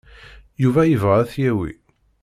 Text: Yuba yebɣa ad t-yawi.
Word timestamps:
Yuba 0.61 0.81
yebɣa 0.85 1.15
ad 1.19 1.27
t-yawi. 1.31 1.71